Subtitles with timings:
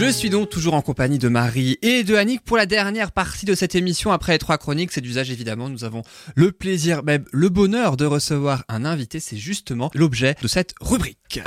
[0.00, 3.44] Je suis donc toujours en compagnie de Marie et de Annick pour la dernière partie
[3.44, 4.12] de cette émission.
[4.12, 5.68] Après les trois chroniques, c'est d'usage évidemment.
[5.68, 9.20] Nous avons le plaisir, même le bonheur de recevoir un invité.
[9.20, 11.42] C'est justement l'objet de cette rubrique.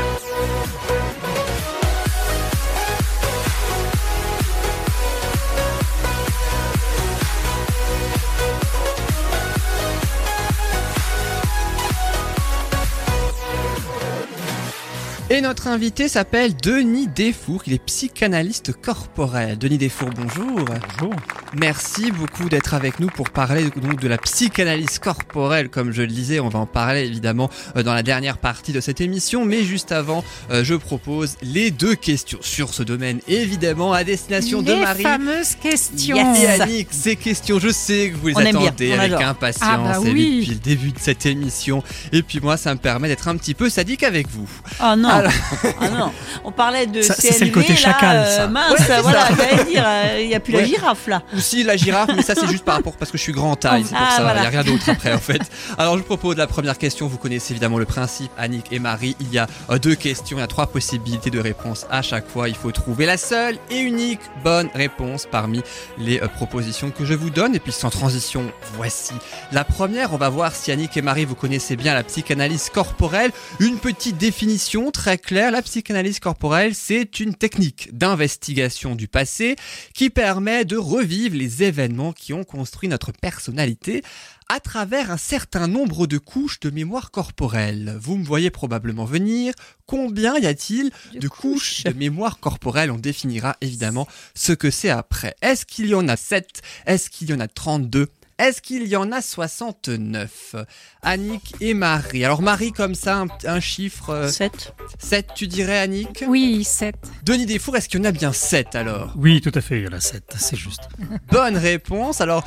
[15.29, 19.57] Et notre invité s'appelle Denis Desfour, il est psychanalyste corporel.
[19.57, 20.65] Denis Desfour, bonjour.
[20.65, 21.13] Bonjour.
[21.55, 25.69] Merci beaucoup d'être avec nous pour parler donc de la psychanalyse corporelle.
[25.69, 28.81] Comme je le disais, on va en parler évidemment euh, dans la dernière partie de
[28.81, 29.45] cette émission.
[29.45, 34.59] Mais juste avant, euh, je propose les deux questions sur ce domaine, évidemment à destination
[34.61, 35.03] les de Marie.
[35.03, 36.17] fameuses questions.
[36.35, 39.21] Et Annick, ces questions, je sais que vous les On attendez avec adore.
[39.29, 40.39] impatience Ah bah et oui.
[40.41, 41.81] depuis le début de cette émission.
[42.11, 44.49] Et puis moi, ça me permet d'être un petit peu sadique avec vous.
[44.79, 45.22] Ah non, Alors-
[45.81, 46.11] ah non.
[46.43, 48.47] On parlait de Ça, c'est le côté là, chacal, euh, ça.
[48.47, 50.61] mince, Ouais, voilà, j'allais dire, euh, il n'y a plus Ouais.
[50.61, 51.21] la girafe là.
[51.35, 53.51] Ou si la girafe, mais ça c'est juste par rapport parce que je suis grand
[53.51, 54.41] en taille, c'est pour Ah, ça, il voilà.
[54.41, 55.41] n'y a rien d'autre après en fait.
[55.77, 59.31] Alors je propose la première question, vous connaissez évidemment le principe, Annick et Marie, il
[59.33, 62.49] y a euh, deux questions, il y a trois possibilités de réponse à chaque fois,
[62.49, 65.61] il faut trouver la seule et unique bonne réponse parmi
[65.97, 67.55] les propositions que je vous donne.
[67.55, 68.43] Et puis sans transition,
[68.75, 69.13] voici
[69.51, 73.31] la première, on va voir si Annick et Marie vous connaissez bien la psychanalyse corporelle.
[73.59, 79.55] Une petite définition très claire, la psychanalyse corporelle c'est une technique d'investigation du passé
[79.93, 84.01] qui permet de revivre les événements qui ont construit notre personnalité
[84.49, 87.97] à travers un certain nombre de couches de mémoire corporelle.
[87.99, 89.53] Vous me voyez probablement venir.
[89.85, 92.91] Combien y a-t-il de couches de mémoire corporelle?
[92.91, 95.35] On définira évidemment ce que c'est après.
[95.41, 98.07] Est-ce qu'il y en a 7 Est-ce qu'il y en a 32
[98.43, 100.55] est-ce qu'il y en a 69
[101.01, 102.25] Annick et Marie?
[102.25, 104.73] Alors Marie comme ça, un, un chiffre euh, 7.
[104.99, 106.25] 7 tu dirais Annick?
[106.27, 106.95] Oui, 7.
[107.23, 109.13] Denis Desfours, est-ce qu'il y en a bien 7 alors?
[109.17, 110.89] Oui, tout à fait, il y en a 7, c'est juste.
[111.31, 112.21] Bonne réponse.
[112.21, 112.43] Alors,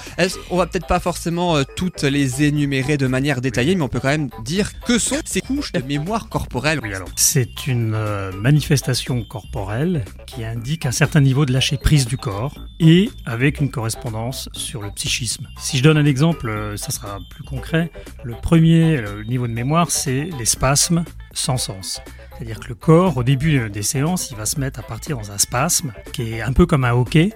[0.50, 4.00] on va peut-être pas forcément euh, toutes les énumérer de manière détaillée, mais on peut
[4.00, 6.80] quand même dire que sont ces couches de mémoire corporelle.
[6.82, 12.06] Oui, alors, c'est une euh, manifestation corporelle qui indique un certain niveau de lâcher prise
[12.06, 15.48] du corps et avec une correspondance sur le psychisme.
[15.58, 17.92] Si je donne un exemple, euh, ça sera plus concret.
[18.24, 22.00] Le premier le niveau de mémoire, c'est les spasmes sans sens.
[22.36, 25.16] C'est-à-dire que le corps, au début euh, des séances, il va se mettre à partir
[25.16, 27.32] dans un spasme qui est un peu comme un hockey.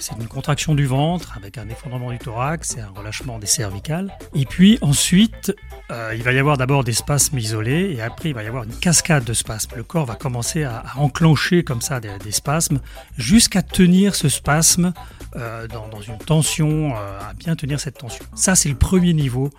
[0.00, 4.10] C'est une contraction du ventre avec un effondrement du thorax et un relâchement des cervicales.
[4.34, 5.54] Et puis ensuite,
[5.90, 8.64] euh, il va y avoir d'abord des spasmes isolés et après il va y avoir
[8.64, 9.72] une cascade de spasmes.
[9.76, 12.80] Le corps va commencer à, enclencher comme ça des, spasmes
[13.18, 14.94] jusqu'à tenir ce spasme
[15.36, 18.24] euh, dans, une tension, euh, à bien tenir cette tension.
[18.34, 19.50] Ça c'est le premier niveau,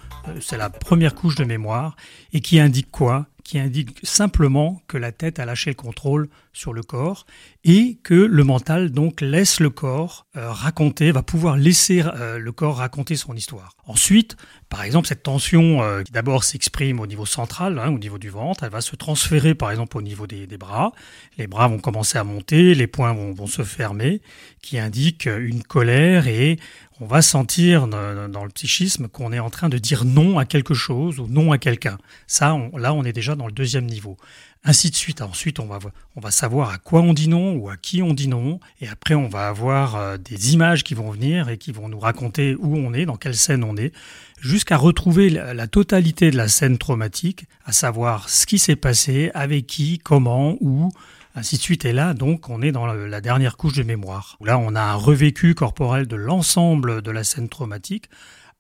[0.42, 1.96] c'est la première couche de mémoire
[2.34, 3.28] et qui indique quoi?
[3.44, 7.26] Qui indique simplement que la tête a lâché le contrôle sur le corps
[7.64, 12.52] et que le mental donc laisse le corps euh, raconter, va pouvoir laisser euh, le
[12.52, 13.76] corps raconter son histoire.
[13.86, 14.36] Ensuite,
[14.70, 18.30] par exemple, cette tension euh, qui d'abord s'exprime au niveau central, hein, au niveau du
[18.30, 20.92] ventre, elle va se transférer par exemple au niveau des, bras.
[21.38, 24.22] Les bras vont commencer à monter, les poings vont, vont se fermer,
[24.62, 26.60] qui indique une colère et
[27.02, 30.76] on va sentir dans le psychisme qu'on est en train de dire non à quelque
[30.76, 31.98] chose ou non à quelqu'un.
[32.28, 34.18] Ça, là, on est déjà dans le deuxième niveau
[34.64, 35.22] ainsi de suite.
[35.22, 35.80] Ensuite, on va,
[36.16, 38.60] on va savoir à quoi on dit non ou à qui on dit non.
[38.80, 42.00] Et après, on va avoir euh, des images qui vont venir et qui vont nous
[42.00, 43.92] raconter où on est, dans quelle scène on est,
[44.40, 49.32] jusqu'à retrouver la, la totalité de la scène traumatique, à savoir ce qui s'est passé,
[49.34, 50.92] avec qui, comment, où,
[51.36, 51.86] ainsi de suite.
[51.86, 54.38] Et là, donc, on est dans la, dernière couche de mémoire.
[54.44, 58.10] Là, on a un revécu corporel de l'ensemble de la scène traumatique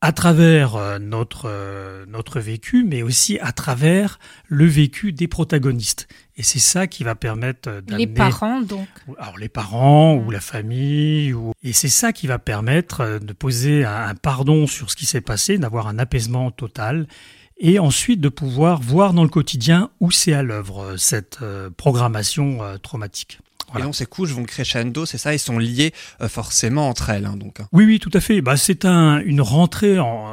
[0.03, 4.17] à travers euh, notre, euh, notre vécu, mais aussi à travers
[4.47, 6.07] le vécu des protagonistes.
[6.37, 8.87] Et c'est ça qui va permettre euh, Les d'amener parents, donc.
[9.19, 13.85] alors les parents ou la famille ou et c'est ça qui va permettre de poser
[13.85, 17.05] un, un pardon sur ce qui s'est passé, d'avoir un apaisement total
[17.61, 21.69] et ensuite de pouvoir voir dans le quotidien où c'est à l'œuvre euh, cette euh,
[21.69, 23.39] programmation euh, traumatique.
[23.69, 23.85] Voilà.
[23.85, 25.93] Et donc ces couches vont crescendo, c'est ça, ils sont liés
[26.27, 27.25] forcément entre elles.
[27.25, 27.59] hein, donc.
[27.71, 28.41] Oui, oui, tout à fait.
[28.41, 30.27] Bah, c'est un, une rentrée en,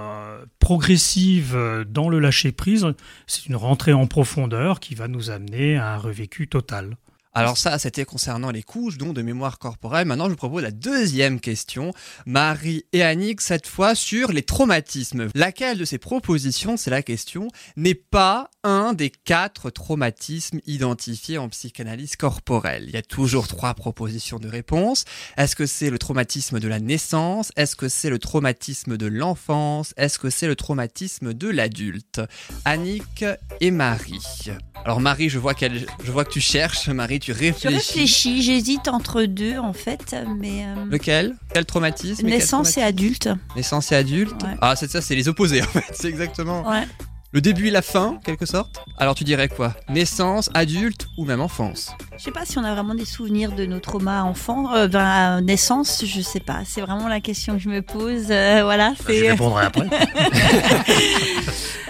[0.58, 1.56] progressive
[1.88, 2.84] dans le lâcher-prise.
[3.28, 6.96] C'est une rentrée en profondeur qui va nous amener à un revécu total.
[7.34, 10.06] Alors ça, c'était concernant les couches donc de mémoire corporelle.
[10.06, 11.92] Maintenant, je vous propose la deuxième question,
[12.26, 15.28] Marie et Annick, cette fois sur les traumatismes.
[15.34, 21.48] Laquelle de ces propositions, c'est la question, n'est pas un des quatre traumatismes identifiés en
[21.48, 22.84] psychanalyse corporelle?
[22.88, 25.04] Il y a toujours trois propositions de réponse.
[25.36, 27.52] Est-ce que c'est le traumatisme de la naissance?
[27.56, 29.94] Est-ce que c'est le traumatisme de l'enfance?
[29.96, 32.20] Est-ce que c'est le traumatisme de l'adulte?
[32.64, 33.24] Annick
[33.60, 34.48] et Marie.
[34.84, 37.17] Alors Marie, je vois, je vois que tu cherches, Marie.
[37.18, 38.42] Marie, tu Je réfléchis.
[38.42, 41.36] j'hésite entre deux en fait, mais euh, Lequel?
[41.52, 43.28] Quel traumatisme naissance et adulte.
[43.56, 44.42] Naissance et adulte?
[44.42, 44.56] Ouais.
[44.60, 45.84] Ah, c'est ça, c'est les opposés en fait.
[45.92, 46.86] C'est exactement Ouais.
[47.32, 48.80] le début et la fin, en quelque sorte.
[48.98, 49.74] Alors tu dirais quoi?
[49.88, 51.90] Naissance, adulte ou même enfance?
[52.16, 55.40] Je sais pas si on a vraiment des souvenirs de nos traumas enfants, euh, ben,
[55.40, 56.60] naissance, je sais pas.
[56.64, 58.26] C'est vraiment la question que je me pose.
[58.30, 59.30] euh, voilà, Je c'est.
[59.30, 59.86] répondrai après.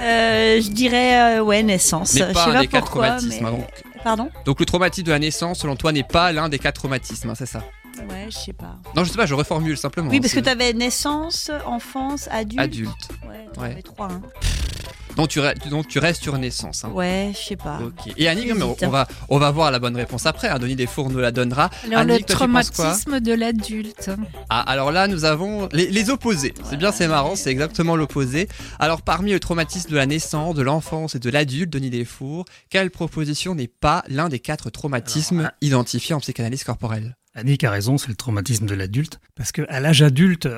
[0.00, 2.14] euh, je dirais euh, ouais naissance.
[2.14, 3.42] Mais je pas sais un pas des quatre pourquoi, traumatismes.
[3.42, 3.66] mais- hein, donc.
[4.04, 7.30] Pardon donc le traumatisme de la naissance, selon toi, n'est pas l'un des quatre traumatismes,
[7.30, 7.62] hein, c'est ça
[8.08, 8.76] Ouais, je sais pas.
[8.94, 10.08] Non, je sais pas, je reformule simplement.
[10.08, 12.60] Oui, parce que C'est- tu avais naissance, enfance, adulte.
[12.62, 13.08] Adulte.
[13.28, 13.70] Ouais, t'en Ouais.
[13.72, 14.06] avais trois.
[14.12, 14.22] hein.
[15.18, 16.84] Donc tu, donc tu restes sur naissance.
[16.84, 16.90] hein.
[16.94, 17.80] Ouais, je sais pas.
[17.84, 18.12] Ok.
[18.16, 20.48] Et Annick, mais on, va, on va voir la bonne réponse après.
[20.48, 20.58] Hein.
[20.60, 21.70] Denis Desfours nous la donnera.
[21.86, 24.10] Alors, Annick, le toi, traumatisme de l'adulte.
[24.48, 26.54] Ah, alors là, nous avons les, les opposés.
[26.62, 28.48] C'est bien, c'est marrant, c'est exactement l'opposé.
[28.78, 32.90] Alors, parmi le traumatisme de la naissance, de l'enfance et de l'adulte, Denis Desfours, quelle
[32.92, 37.16] proposition n'est pas l'un des quatre traumatismes Alors, identifiés en psychanalyse corporelle?
[37.34, 39.20] Annick a raison, c'est le traumatisme de l'adulte.
[39.36, 40.48] Parce qu'à l'âge adulte,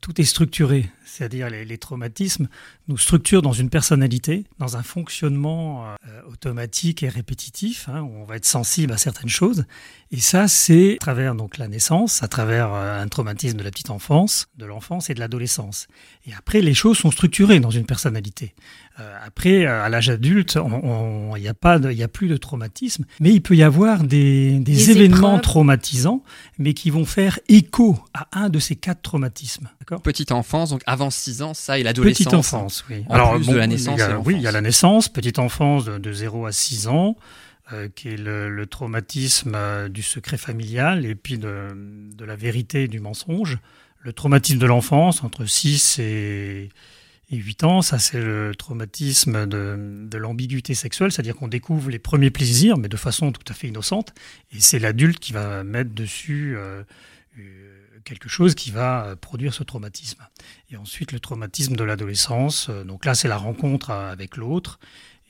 [0.00, 0.88] tout est structuré.
[1.04, 2.48] C'est-à-dire les, les traumatismes
[2.88, 7.88] nous structurent dans une personnalité, dans un fonctionnement euh, automatique et répétitif.
[7.88, 9.64] hein, où on va être sensible à certaines choses.
[10.10, 13.70] Et ça, c'est à travers donc la naissance, à travers euh, un traumatisme de la
[13.70, 15.86] petite enfance, de l'enfance et de l'adolescence.
[16.26, 18.54] Et après, les choses sont structurées dans une personnalité.
[19.00, 20.58] Euh, après, euh, à l'âge adulte,
[21.36, 23.62] il n'y a pas, de- il y a plus de traumatisme, mais il peut y
[23.62, 25.40] avoir des, des Des événements épreuves.
[25.40, 26.22] traumatisants,
[26.58, 29.70] mais qui vont faire écho à un de ces quatre traumatismes.
[29.80, 30.02] D'accord?
[30.02, 32.18] Petite enfance, donc avant 6 ans, ça, et l'adolescence.
[32.18, 33.04] Petite enfance, oui.
[33.08, 35.08] En plus de la naissance il y a- et oui, il y a la naissance,
[35.08, 37.16] petite enfance de, de 0 à 6 ans,
[37.72, 41.68] euh, qui est le, le traumatisme euh, du secret familial et puis de,
[42.14, 43.58] de la vérité et du mensonge.
[44.00, 46.68] Le traumatisme de l'enfance, entre 6 et,
[47.32, 51.98] et 8 ans, ça c'est le traumatisme de, de l'ambiguïté sexuelle, c'est-à-dire qu'on découvre les
[51.98, 54.12] premiers plaisirs, mais de façon tout à fait innocente,
[54.52, 56.82] et c'est l'adulte qui va mettre dessus euh,
[57.38, 60.22] euh, quelque chose qui va euh, produire ce traumatisme.
[60.70, 62.68] Et ensuite, le traumatisme de l'adolescence.
[62.68, 64.78] Donc là, c'est la rencontre avec l'autre.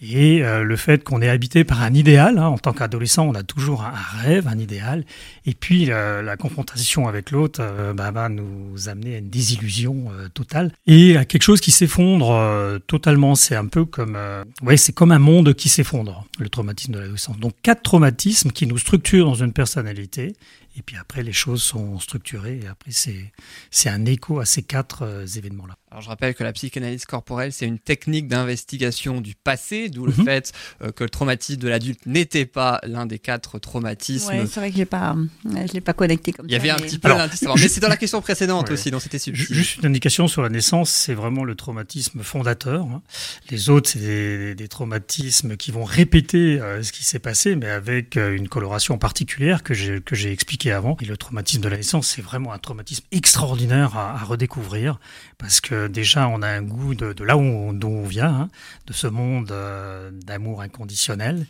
[0.04, 2.37] Et euh, le fait qu'on est habité par un idéal.
[2.38, 2.46] hein.
[2.49, 5.04] en tant qu'adolescent, on a toujours un, rêve, un idéal.
[5.46, 10.06] Et puis, euh, la confrontation avec l'autre euh, bah, va nous amener à une désillusion
[10.10, 10.72] euh, totale.
[10.88, 13.37] Et à quelque chose qui s'effondre euh, totalement.
[13.37, 14.16] C'est un peu comme...
[14.16, 17.38] euh, ouais, c'est comme un monde qui s'effondre, le traumatisme de l'adolescence.
[17.38, 20.34] Donc, quatre traumatismes qui nous structurent dans une personnalité.
[20.77, 22.61] Et puis après, les choses sont structurées.
[22.63, 23.33] Et après, c'est
[23.71, 25.75] c'est un écho à ces quatre euh, événements-là.
[25.91, 30.13] Alors je rappelle que la psychanalyse corporelle, c'est une technique d'investigation du passé, d'où le
[30.17, 30.25] Mhm.
[30.25, 30.53] fait
[30.83, 34.47] euh, que le traumatisme de l'adulte n'était pas l'un des quatre traumatismes.
[34.47, 35.15] C'est vrai que j'ai pas,
[35.45, 36.61] ouais, je l'ai pas connecté comme Il y ça.
[36.61, 38.73] avait un petit peu Alors, l'indice avant, mais je- c'est dans la question précédente Ouais.
[38.73, 39.19] aussi, donc c'était.
[39.35, 42.83] Juste une indication sur la naissance, c'est vraiment le traumatisme fondateur.
[42.87, 43.03] hein.
[43.51, 47.69] Les autres, c'est des, des traumatismes qui vont répéter euh, ce qui s'est passé, mais
[47.69, 50.33] avec euh, une coloration particulière que j'ai que j'ai
[50.70, 50.97] avant.
[51.00, 54.99] Et le traumatisme de la naissance, c'est vraiment un traumatisme extraordinaire à, redécouvrir,
[55.38, 58.49] parce que déjà, on a un goût de, là où on, d'où vient, hein,
[58.87, 61.47] de ce monde euh, d'amour inconditionnel.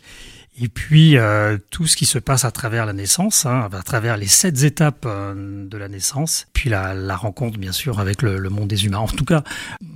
[0.61, 4.17] Et puis euh, tout ce qui se passe à travers la naissance, hein, à travers
[4.17, 8.37] les sept étapes euh, de la naissance, puis la, la rencontre bien sûr avec le,
[8.37, 8.99] le monde des humains.
[8.99, 9.43] En tout cas,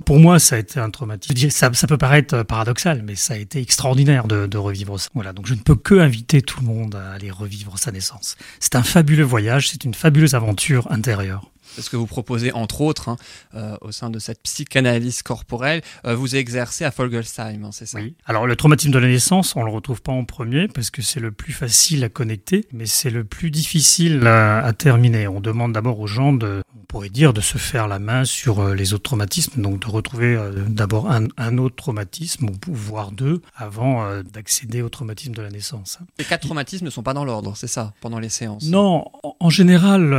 [0.04, 1.50] pour moi, ça a été un traumatisme.
[1.50, 5.08] Ça, ça peut paraître euh, paradoxal, mais ça a été extraordinaire de, de revivre ça.
[5.14, 8.36] Voilà, donc je ne peux que inviter tout le monde à aller revivre sa naissance.
[8.58, 11.50] C'est un fabuleux voyage, c'est une fabuleuse aventure intérieure.
[11.78, 13.16] C'est ce que vous proposez, entre autres, hein,
[13.54, 15.80] euh, au sein de cette psychanalyse corporelle.
[16.04, 18.16] Euh, vous exercez à Folgelsheim, hein, c'est ça Oui.
[18.26, 21.20] Alors le traumatisme de la naissance, on le retrouve pas en premier parce que c'est
[21.20, 25.28] le plus facile à connecter, mais c'est le plus difficile à, à terminer.
[25.28, 28.58] On demande d'abord aux gens de, on pourrait dire, de se faire la main sur
[28.58, 34.04] euh, les autres traumatismes, donc de retrouver d'abord un, un autre traumatisme voire deux avant
[34.32, 35.98] d'accéder au traumatisme de la naissance.
[36.18, 38.64] Les quatre traumatismes ne sont pas dans l'ordre, c'est ça, pendant les séances?
[38.64, 40.12] Non, en- en général,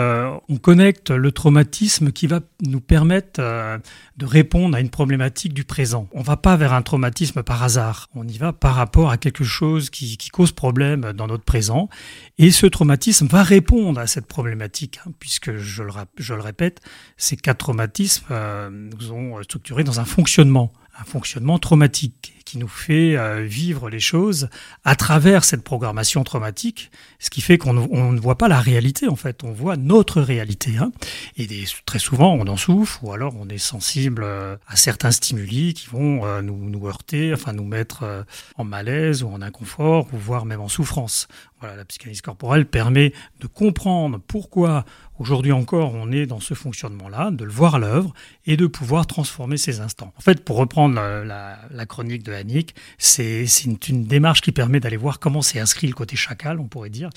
[0.48, 1.49] on connecte le traumatisme
[2.12, 3.78] qui va nous permettre euh,
[4.18, 6.08] de répondre à une problématique du présent.
[6.14, 8.08] On va pas vers un traumatisme par hasard.
[8.16, 11.90] On y va par rapport à quelque chose qui, cause problème dans notre présent.
[12.38, 16.42] Et ce traumatisme va répondre à cette problématique, hein, puisque, je le, rap- je le
[16.42, 16.82] répète,
[17.18, 22.68] ces quatre traumatismes euh, nous ont structurés dans un fonctionnement, un fonctionnement traumatique qui nous
[22.68, 24.50] fait euh, vivre les choses
[24.84, 26.90] à travers cette programmation traumatique,
[27.20, 30.78] ce qui fait qu'on ne- voit pas la réalité en fait, on voit notre réalité.
[30.78, 30.92] hein.
[31.38, 31.48] Et
[31.86, 35.88] très souvent on en souffre ou alors on est sensible euh, à certains stimuli qui
[35.90, 38.26] vont euh, nous, heurter, enfin nous mettre
[38.58, 41.28] en malaise ou en inconfort ou voire même en souffrance.
[41.60, 44.86] Voilà, la psychanalyse corporelle permet de comprendre pourquoi
[45.20, 48.14] aujourd'hui encore on est dans ce fonctionnement-là, de le voir à l'œuvre
[48.46, 50.14] et de pouvoir transformer ces instants.
[50.18, 54.80] En fait, pour reprendre la- la chronique de Annick, c'est une, une démarche qui permet
[54.80, 57.10] d'aller voir comment c'est inscrit le côté chacal, on pourrait dire,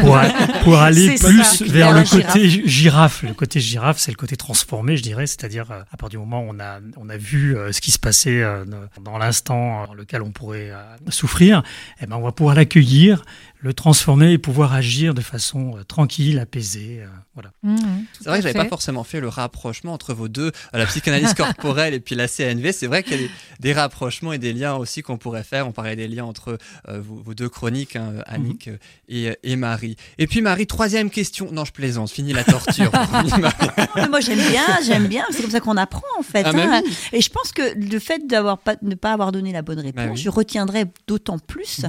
[0.00, 0.28] pour, a-
[0.64, 1.64] pour aller plus ça.
[1.66, 3.22] vers le côté girafe.
[3.22, 6.42] Le côté girafe, c'est le côté transformé, je dirais, c'est-à-dire euh, à partir du moment
[6.42, 8.64] où on a, on a vu euh, ce qui se passait euh,
[9.02, 11.62] dans l'instant dans lequel on pourrait euh, souffrir,
[12.00, 13.22] eh ben, on va pouvoir l'accueillir,
[13.60, 17.00] le transformer et pouvoir agir de façon euh, tranquille, apaisée.
[17.02, 17.50] euh, voilà.
[17.62, 21.34] Mhm, C'est vrai que j'avais pas forcément fait le rapprochement entre vos deux, la psychanalyse
[21.34, 22.72] corporelle et puis la CNV.
[22.72, 23.30] C'est vrai qu'il y a des,
[23.60, 25.66] des rapprochements et des liens aussi qu'on pourrait faire.
[25.66, 26.58] On parlait des liens entre
[26.88, 28.76] euh, vos, vos deux chroniques, hein, Annick euh,
[29.08, 29.96] et, et Marie.
[30.18, 31.48] Et puis Marie, troisième question.
[31.52, 32.10] Non, je plaisante.
[32.10, 32.90] Fini la torture.
[33.96, 36.42] Mais moi j'aime bien, j'aime bien, c'est comme ça qu'on apprend en fait.
[36.44, 36.82] Ah, mais hein.
[36.84, 36.92] oui.
[37.12, 39.94] Et je pense que le fait d'avoir pas, ne pas avoir donné la bonne réponse,
[40.04, 40.16] Bah oui.
[40.20, 41.82] je retiendrai d'autant plus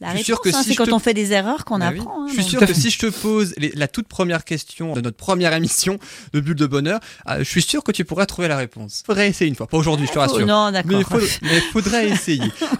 [0.00, 0.54] la Je suis réponse.
[0.54, 0.62] hein.
[0.62, 2.22] si c'est quand te- on fait des erreurs qu'on Bah apprend.
[2.22, 5.00] hein, Je suis sûr que si je te pose les- la toute première question de
[5.00, 5.98] notre première émission
[6.32, 9.02] de Bulle de Bonheur, euh, je suis sûr que tu pourrais trouver la réponse.
[9.06, 9.66] Faudrait essayer une fois.
[9.66, 10.46] Pas aujourd'hui, je te rassure.
[10.46, 10.98] non, Mais d'accord.
[11.00, 12.08] il faut- mais faudrait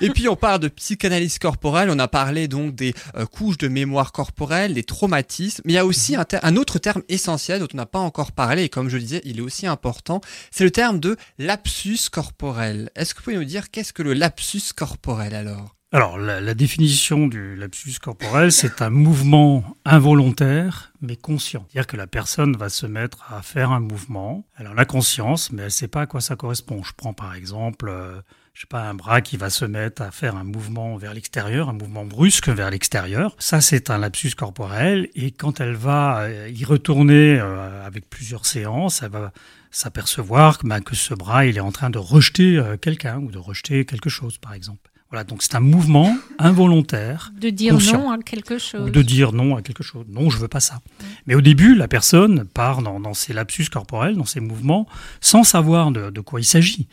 [0.00, 3.68] Et puis on parle de psychanalyse corporelle, on a parlé donc des euh, couches de
[3.68, 7.68] mémoire corporelle, des traumatismes, mais il y a aussi un, un autre terme essentiel dont
[7.72, 10.20] on n'a pas encore parlé, et comme je le disais, il est aussi important,
[10.50, 12.90] c'est le terme de lapsus corporel.
[12.94, 15.79] Est-ce que vous pouvez nous dire qu'est-ce que le lapsus corporel alors?
[15.92, 21.66] Alors, la, la définition du lapsus corporel, c'est un mouvement involontaire, mais conscient.
[21.68, 24.46] C'est-à-dire que la personne va se mettre à faire un mouvement.
[24.56, 26.84] Elle en a conscience, mais elle ne sait pas à quoi ça correspond.
[26.84, 28.20] Je prends par exemple, euh,
[28.54, 31.68] je sais pas, un bras qui va se mettre à faire un mouvement vers l'extérieur,
[31.68, 33.34] un mouvement brusque vers l'extérieur.
[33.40, 35.08] Ça, c'est un lapsus corporel.
[35.16, 39.32] Et quand elle va euh, y retourner euh, avec plusieurs séances, elle va
[39.70, 43.30] s'apercevoir que, ben, que ce bras, il est en train de rejeter euh, quelqu'un ou
[43.30, 44.89] de rejeter quelque chose, par exemple.
[45.10, 47.98] Voilà, donc c'est un mouvement involontaire De dire Conscient.
[48.02, 48.88] non à quelque chose.
[48.88, 50.04] ou de dire non à quelque chose.
[50.08, 50.80] Non, je veux pas ça.
[51.26, 54.86] Mais au début, la personne part dans, dans ses lapsus corporels, dans ses mouvements,
[55.20, 56.86] sans savoir de, de quoi il s'agit.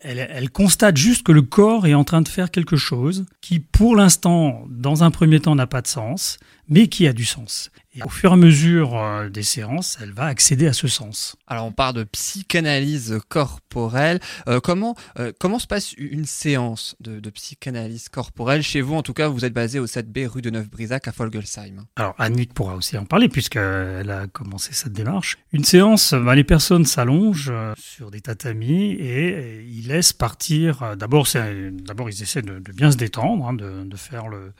[0.00, 3.58] Elle, elle constate juste que le corps est en train de faire quelque chose qui,
[3.60, 6.38] pour l'instant, dans un premier temps, n'a pas de sens,
[6.68, 7.70] mais qui a du sens.
[7.94, 11.36] Et au fur et à mesure euh, des séances, elle va accéder à ce sens.
[11.46, 14.18] Alors on parle de psychanalyse corporelle.
[14.48, 18.94] Euh, comment, euh, comment se passe une séance de, de psychanalyse corporelle chez vous?
[18.94, 21.84] En tout cas, vous êtes basé au 7B rue de Neuf-Brisac à Folgelsheim.
[21.96, 25.36] Alors Annick pourra aussi en parler puisqu'elle a commencé cette démarche.
[25.52, 30.96] Une séance, bah, les personnes s'allongent sur des tatamis et ils laissent partir.
[30.96, 34.52] D'abord, c'est- d'abord ils essaient de, de bien se détendre, hein, de, de faire le,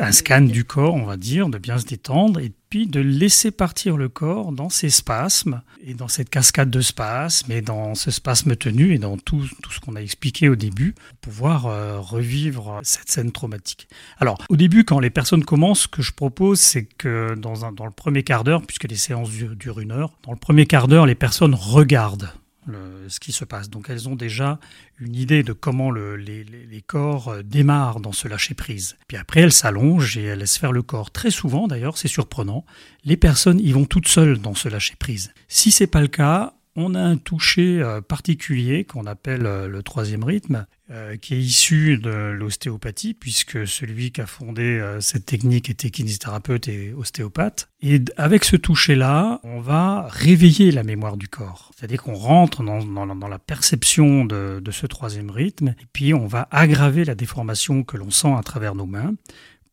[0.00, 3.50] un scan du corps, on va dire, de bien se détendre et puis de laisser
[3.50, 8.10] partir le corps dans ses spasmes et dans cette cascade de spasmes et dans ce
[8.10, 12.00] spasme tenu et dans tout, tout ce qu'on a expliqué au début pour pouvoir euh,
[12.00, 13.88] revivre cette scène traumatique.
[14.18, 17.72] Alors, au début, quand les personnes commencent, ce que je propose, c'est que dans, un,
[17.72, 20.66] dans le premier quart d'heure, puisque les séances durent, durent une heure, dans le premier
[20.66, 22.30] quart d'heure, les personnes regardent
[23.08, 23.70] ce qui se passe.
[23.70, 24.58] Donc elles ont déjà
[24.98, 28.96] une idée de comment le- les, les- les corps euh, démarrent dans ce lâcher-prise.
[29.08, 31.10] Puis après, elles s'allongent et elles laissent faire le corps.
[31.10, 32.64] Très souvent, d'ailleurs, c'est surprenant,
[33.04, 35.32] les personnes y vont toutes seules dans ce lâcher-prise.
[35.48, 39.82] Si c'est pas le cas, on a un toucher euh, particulier qu'on appelle euh, le
[39.82, 45.68] troisième rythme, euh, qui est issu de l'ostéopathie, puisque celui qui a fondé cette technique
[45.68, 47.68] était kinésithérapeute et ostéopathe.
[47.80, 51.72] Et avec ce toucher-là, on va réveiller la mémoire du corps.
[51.76, 56.14] C'est-à-dire qu'on rentre dans, dans dans la perception de, de ce troisième rythme, et puis
[56.14, 59.14] on va aggraver la déformation que l'on sent à travers nos mains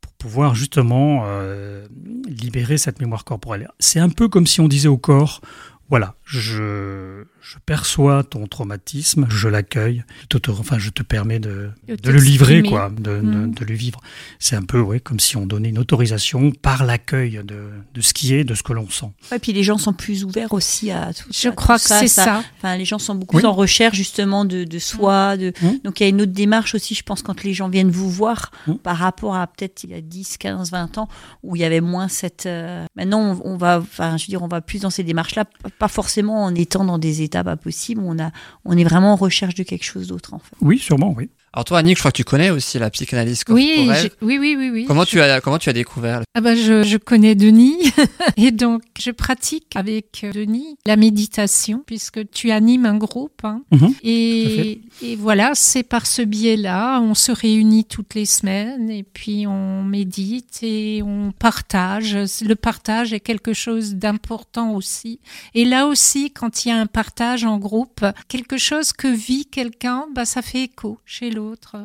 [0.03, 1.88] pour pouvoir justement euh,
[2.27, 3.69] libérer cette mémoire corporelle.
[3.79, 5.41] C'est un peu comme si on disait au corps,
[5.89, 11.71] voilà, je, je perçois ton traumatisme, je l'accueille, je te, enfin, je te permets de,
[11.88, 13.53] De de le livrer, quoi, de, de- Mm.
[13.53, 14.00] de le vivre.
[14.39, 18.13] C'est un peu ouais, comme si on donnait une autorisation par l'accueil de, de ce
[18.13, 19.12] qui est, de ce que l'on sent.
[19.35, 21.89] Et puis les gens sont plus ouverts aussi à tout Je à crois tout que
[22.00, 22.43] c'est ça.
[22.57, 23.45] Enfin, les gens sont beaucoup Oui.
[23.45, 25.35] en recherche justement de, de soi.
[25.38, 25.51] De...
[25.62, 25.79] Mm.
[25.83, 28.09] Donc il y a une autre démarche aussi, je pense, quand les gens viennent vous
[28.09, 28.75] voir Mm.
[28.75, 31.07] par rapport à peut-être il y a 10, 15, 20 ans
[31.43, 32.45] où il y avait moins cette.
[32.45, 35.45] euh, Maintenant, on, on va, enfin, je veux dire, on va plus dans ces démarches-là,
[35.79, 38.01] pas forcément en étant dans des états pas possibles.
[38.03, 38.31] On a,
[38.65, 40.55] on est vraiment en recherche de quelque chose d'autre en fait.
[40.59, 41.29] Oui, sûrement, oui.
[41.55, 44.10] Alors toi, Annick, je crois que tu connais aussi la psychanalyse Oui, corporelle.
[44.24, 44.86] oui, oui, oui, oui.
[44.88, 47.77] Comment Je- tu as comment tu as découvert Ah ben je, je connais Denis
[48.38, 53.62] et donc je pratique avec Denis la méditation puisque tu animes un groupe hein.
[53.72, 59.03] Mhm, et, et voilà c'est par ce biais-là on se réunit toutes les semaines et
[59.03, 65.19] puis on médite et on partage le partage est quelque chose d'important aussi
[65.53, 69.45] et là aussi quand il y a un partage en groupe quelque chose que vit
[69.45, 71.75] quelqu'un bah ça fait écho chez l'autre l'autre.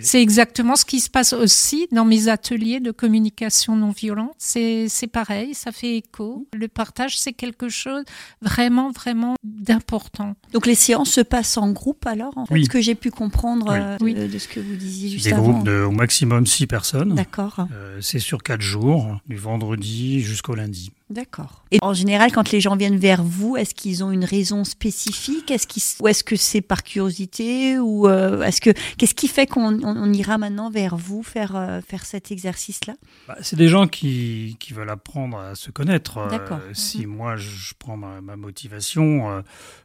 [0.00, 4.34] C'est exactement ce qui se passe aussi dans mes ateliers de communication non violente.
[4.38, 6.46] C'est pareil, ça fait écho.
[6.54, 8.04] Le partage, c'est quelque chose
[8.42, 10.34] vraiment, vraiment d'important.
[10.52, 13.68] Donc les séances se passent en groupe alors, en fait, ce que j'ai pu comprendre
[13.70, 17.14] euh, de, ce que vous disiez juste Des groupes de au maximum six personnes.
[17.14, 17.66] D'accord.
[17.72, 20.92] Euh, c'est sur quatre jours, du vendredi jusqu'au lundi.
[21.10, 21.64] D'accord.
[21.70, 25.50] Et en général, quand les gens viennent vers vous, est-ce qu'ils ont une raison spécifique?
[25.50, 29.46] Est-ce qu'ils, Ou est-ce que c'est par curiosité Ou euh, est-ce que qu'est-ce qui fait
[29.46, 32.94] qu'on ira maintenant vers vous faire, euh, faire cet exercice-là?
[33.26, 36.18] Bah, C'est des gens qui, qui, veulent apprendre à se connaître.
[36.18, 36.60] Euh, D'accord.
[36.74, 37.14] si mhm.
[37.14, 39.42] moi, je prends ma, motivation,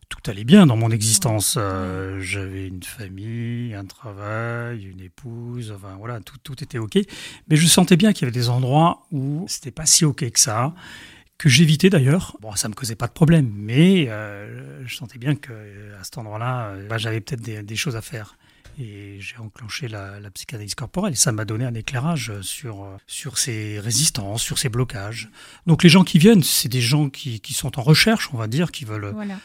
[0.10, 1.58] tout allait bien dans mon existence.
[2.20, 6.98] J'avais une famille, un travail, une épouse, enfin voilà, tout, tout était OK.
[7.48, 10.40] Mais je sentais bien qu'il y avait des endroits où c'était pas si OK que
[10.40, 10.74] ça
[11.38, 12.38] que j'évitais d'ailleurs.
[12.40, 15.52] Bon, ça me causait pas de problème, mais euh, je sentais bien que
[16.00, 18.38] à cet endroit-là, euh, bah, j'avais peut-être des, choses à faire.
[18.80, 21.14] Et j'ai enclenché la, psychanalyse corporelle.
[21.14, 25.30] Et ça m'a donné un éclairage sur, sur ces résistances, sur ces blocages.
[25.68, 28.48] Donc les gens qui viennent, c'est des gens qui, qui, sont en recherche, on va
[28.48, 29.36] dire, qui veulent euh,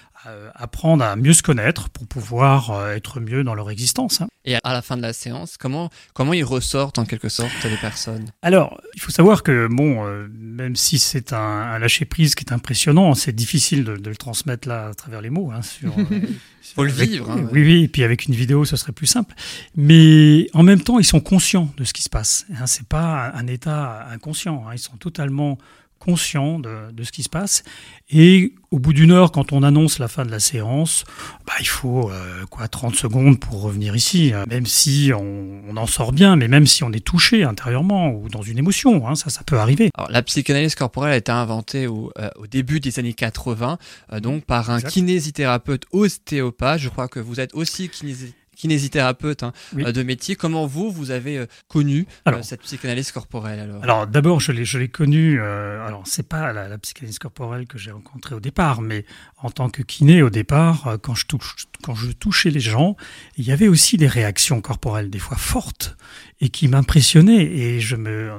[0.54, 4.20] apprendre à mieux se connaître pour pouvoir euh, être mieux dans leur existence.
[4.20, 4.28] Hein.
[4.44, 7.76] Et à la fin de la séance, comment, comment ils ressortent en quelque sorte les
[7.76, 8.30] personnes?
[8.42, 13.14] Alors, il faut savoir que, bon, euh, même si c'est un, lâcher-prise qui est impressionnant,
[13.14, 15.50] c'est difficile de, le transmettre là à travers les mots.
[15.52, 15.94] Hein, sur,
[16.74, 17.30] faut le vivre.
[17.30, 19.34] Hein, oui, oui, et puis avec une vidéo, ce serait plus simple.
[19.76, 22.46] Mais en même temps, ils sont conscients de ce qui se passe.
[22.58, 24.64] Hein, c'est pas un état inconscient.
[24.66, 25.58] Hein, ils sont totalement
[25.98, 27.62] conscient de, de, ce qui se passe.
[28.10, 31.04] Et au bout d'une heure, quand on annonce la fin de la séance,
[31.46, 34.44] bah, il faut euh, quoi 30 secondes pour revenir ici, hein.
[34.48, 38.28] même si on, on, en sort bien, mais même si on est touché intérieurement ou
[38.28, 39.90] dans une émotion, hein, ça, ça peut arriver.
[39.94, 43.78] Alors, la psychanalyse corporelle a été inventée au, euh, au début des années 80,
[44.12, 46.80] euh, donc par un kinésithérapeute ostéopathe.
[46.80, 50.36] Je crois que vous êtes aussi kinésithérapeute kinésithérapeute hein, euh, de métier.
[50.36, 53.82] Comment vous, vous avez euh, connu euh, cette psychanalyse corporelle alors?
[53.82, 58.40] Alors d'abord, je l'ai, connue, alors c'est pas la, psychanalyse corporelle que j'ai rencontrée au
[58.40, 59.04] départ, mais
[59.38, 62.96] en tant que kiné au départ, quand je, touche, quand je touchais les gens,
[63.36, 65.96] il y avait aussi des réactions corporelles, des fois fortes,
[66.40, 67.44] et qui m'impressionnaient.
[67.44, 68.30] Et je me,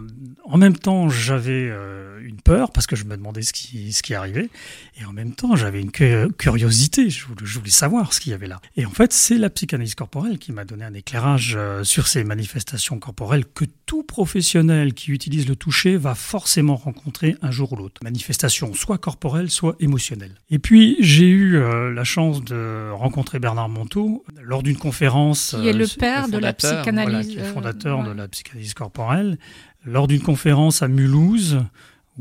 [0.45, 1.71] en même temps, j'avais
[2.23, 4.49] une peur parce que je me demandais ce qui, ce qui arrivait,
[4.99, 7.09] et en même temps, j'avais une curiosité.
[7.09, 8.61] Je voulais, je voulais savoir ce qu'il y avait là.
[8.77, 12.23] Et en fait, c'est la psychanalyse corporelle qui m'a donné un éclairage euh, sur ces
[12.23, 17.75] manifestations corporelles que tout professionnel qui utilise le toucher va forcément rencontrer un jour ou
[17.75, 18.01] l'autre.
[18.03, 20.35] Manifestation soit corporelle, soit émotionnelle.
[20.49, 25.55] Et puis j'ai eu euh, la chance de rencontrer Bernard Monteau lors d'une conférence.
[25.59, 27.27] Qui est le euh, père de la psychanalyse.
[27.27, 29.37] qui est fondateur de la psychanalyse corporelle.
[29.85, 31.59] Lors d'une conférence à Mulhouse,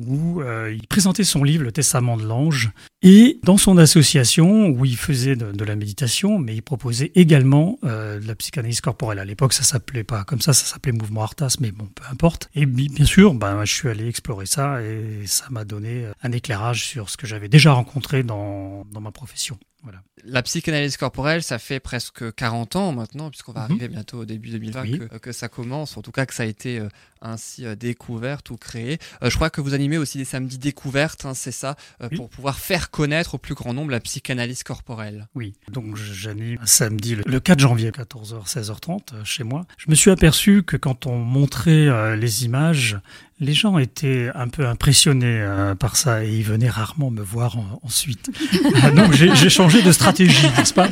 [0.06, 2.70] où euh, il présentait son livre Le Testament de l'ange
[3.02, 8.20] et dans son association où il faisait de, la méditation, mais il proposait également euh,
[8.20, 9.18] de la psychanalyse corporelle.
[9.18, 12.48] À l'époque, ça s'appelait pas comme ça, ça s'appelait Mouvement Artas, mais bon, peu importe.
[12.54, 16.84] Et bien sûr, ben, je suis allé explorer ça et ça m'a donné un éclairage
[16.84, 19.58] sur ce que j'avais déjà rencontré dans, dans ma profession.
[19.82, 20.02] Voilà.
[20.24, 23.66] La psychanalyse corporelle, ça fait presque 40 ans maintenant, puisqu'on va mhm.
[23.66, 26.80] arriver bientôt au début 2020 que, ça commence, en tout cas que ça a été
[26.80, 26.88] euh,
[27.22, 28.98] ainsi euh, découvert ou créé.
[29.22, 31.76] Euh, je crois que vous animez aussi des samedis découvertes, hein, c'est ça,
[32.16, 35.28] pour pouvoir faire connaître au plus grand nombre la psychanalyse corporelle.
[35.34, 39.66] Oui, donc j'anime un samedi le 4 janvier, 14h, 16h30 chez moi.
[39.76, 42.98] Je me suis aperçu que quand on montrait les images,
[43.40, 45.46] les gens étaient un peu impressionnés
[45.78, 48.30] par ça et ils venaient rarement me voir ensuite.
[48.80, 50.88] Ah, donc j'ai changé de stratégie n'est-ce pas?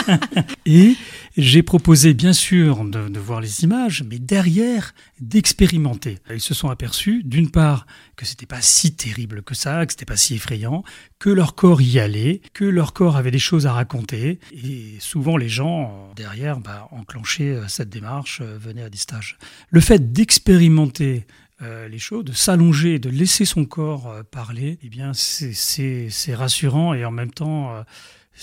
[0.66, 0.96] Et
[1.42, 6.18] j'ai proposé, bien sûr, de, voir les images, mais derrière, d'expérimenter.
[6.30, 10.04] Ils se sont aperçus, d'une part, que c'était pas si terrible que ça, que c'était
[10.04, 10.84] pas si effrayant,
[11.18, 14.40] que leur corps y allait, que leur corps avait des choses à raconter.
[14.52, 19.38] Et souvent, les gens, derrière, bah, enclenchaient euh, cette démarche, euh, venaient à des stages.
[19.70, 21.26] Le fait d'expérimenter
[21.62, 27.04] euh, les choses, de s'allonger, de laisser son corps parler, eh bien, c'est rassurant et
[27.04, 27.84] en même temps,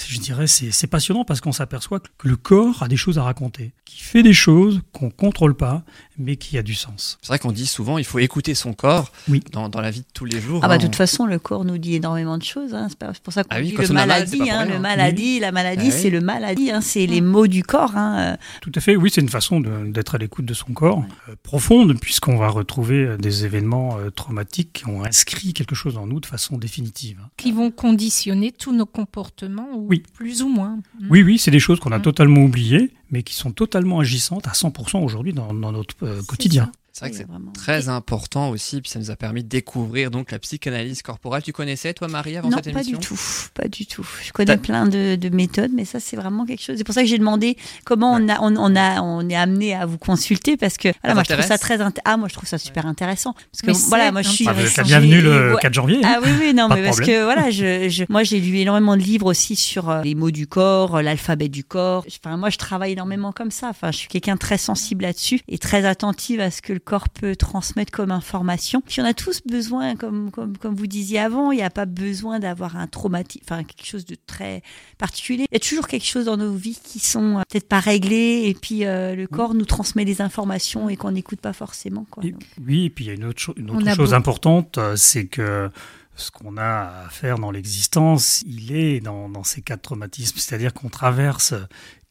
[0.06, 3.74] je dirais, c'est passionnant parce qu'on s'aperçoit que le corps a des choses à raconter,
[3.86, 5.84] qui fait des choses qu'on contrôle pas,
[6.18, 7.18] mais qui a du sens.
[7.22, 9.42] C'est vrai qu'on dit souvent, il faut écouter son corps oui.
[9.52, 10.62] dans, dans, la vie de tous les jours.
[10.64, 10.78] Ah bah hein.
[10.78, 12.74] de toute façon, le corps nous dit énormément de choses.
[12.74, 12.88] Hein.
[12.90, 16.10] C'est pour ça qu'on ah dit le maladie, hein, le maladie, la maladie, ah c'est
[16.10, 16.82] le maladie, hein.
[16.82, 17.96] c'est les mots du corps.
[17.96, 18.38] Hein.
[18.62, 22.00] Tout à fait, oui, c'est une façon d'être à l'écoute de son corps, euh, profonde,
[22.00, 26.20] puisqu'on va retrouver euh, des événements euh, traumatiques qui ont inscrit quelque chose en nous
[26.20, 27.20] de façon définitive.
[27.38, 30.04] Qui vont conditionner tous nos comportements oui.
[30.14, 30.80] plus ou moins.
[31.10, 32.04] Oui, oui, c'est des choses qu'on a hmm.
[32.04, 36.72] totalement oubliées, mais qui sont totalement agissantes à 100% aujourd'hui dans, notre euh, quotidien.
[37.00, 37.52] C'est vrai que c'est vraiment.
[37.52, 41.44] très important aussi, puis ça nous a permis de découvrir donc la psychanalyse corporelle.
[41.44, 42.98] Tu connaissais toi Marie avant non, cette pas émission?
[42.98, 43.20] du tout,
[43.54, 44.08] pas du tout.
[44.26, 46.76] Je connais plein de, de méthodes, mais ça c'est vraiment quelque chose.
[46.78, 47.56] C'est pour ça que j'ai demandé
[47.86, 51.14] comment on a, on, on a, on est amené à vous consulter parce que voilà,
[51.14, 53.68] moi je trouve ça très, int- ah moi je trouve ça super intéressant parce que
[53.68, 54.48] Mais voilà, moi je suis.
[54.48, 55.62] Ah, vous êtes bienvenue le ouais.
[55.62, 56.00] 4 janvier.
[56.04, 56.16] hein.
[56.16, 57.20] Ah oui, oui, non, Pas mais parce problème.
[57.20, 60.32] que voilà, je, je- moi j'ai lu énormément de livres aussi sur euh, les mots
[60.32, 62.06] du corps, euh, l'alphabet du corps.
[62.24, 63.68] Enfin, moi je travaille énormément comme ça.
[63.70, 67.10] Enfin, je suis quelqu'un très sensible là-dessus et très attentive à ce que le corps
[67.10, 68.82] peut transmettre comme information.
[68.86, 71.86] Puis on a tous besoin, comme, comme, comme vous disiez avant, il n'y a pas
[71.86, 74.64] besoin d'avoir un traumatisme, enfin quelque chose de très
[74.98, 75.46] particulier.
[75.52, 78.44] Il y a toujours quelque chose dans nos vies qui sont euh, peut-être pas réglées
[78.48, 82.06] et puis euh, le corps nous transmet des informations et qu'on n'écoute pas forcément.
[82.10, 82.24] Quoi.
[82.26, 84.12] Et- oui, et puis il y a une autre, cho- une On autre a chose
[84.12, 85.70] beau- importante, euh, c'est que
[86.16, 90.38] ce qu'on a à faire dans l'existence, il est dans, dans ces quatre traumatismes.
[90.40, 91.54] C'est-à-dire qu'on traverse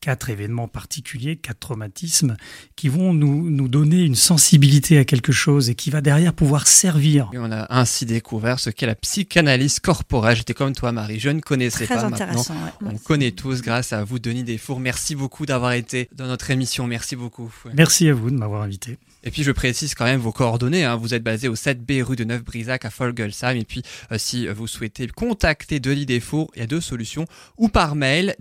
[0.07, 2.37] quatre événements particuliers, quatre traumatismes,
[2.77, 6.69] qui vont nous, nous donner une sensibilité à quelque chose et qui va derrière pouvoir
[6.69, 7.29] servir.
[7.33, 10.37] Et on a ainsi découvert ce qu'est la psychanalyse corporelle.
[10.37, 12.27] J'étais comme toi Marie, je ne connaissais Très pas maintenant.
[12.27, 12.55] intéressant.
[12.55, 12.89] ouais.
[12.95, 14.79] On connaît tous grâce à vous Denis Desfours.
[14.79, 16.87] Merci beaucoup d'avoir été dans notre émission.
[16.87, 17.53] Merci beaucoup.
[17.75, 18.99] Merci à vous de m'avoir invité.
[19.25, 20.85] Et puis je précise quand même vos coordonnées.
[20.85, 20.95] hein.
[20.95, 23.57] Vous êtes basé au 7B rue de Neuf-Brisac à Folgelsheim.
[23.57, 27.25] Et puis euh, si vous souhaitez contacter Denis Desfours, il y a deux solutions.
[27.59, 28.37] Ou par mail,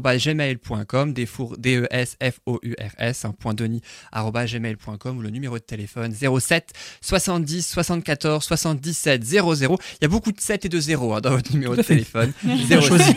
[0.00, 3.82] desfours.denis.gmail.com, desfours, D-E-S-F-O-U-R-S, hein, point denis
[4.12, 9.54] gmail.com ou le numéro de téléphone 07 70 74 77 00.
[9.54, 12.32] Il y a beaucoup de 7 et de 0 hein, dans votre numéro de téléphone.
[12.44, 13.16] 07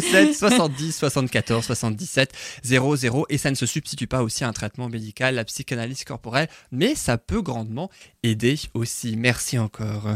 [0.00, 2.32] 07 70 74 77
[2.64, 6.48] 00 et ça ne se substitue pas aussi à un traitement médical, la psychanalyse corporelle,
[6.70, 7.90] mais ça peut grandement
[8.22, 9.16] aider aussi.
[9.16, 10.14] Merci encore.